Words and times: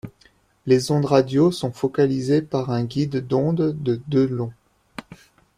Les 0.65 0.89
ondes 0.89 1.05
radio 1.05 1.51
sont 1.51 1.71
focalisées 1.71 2.41
par 2.41 2.71
un 2.71 2.85
guide 2.85 3.17
d'ondes 3.27 3.77
de 3.83 4.01
de 4.07 4.21
long. 4.21 4.51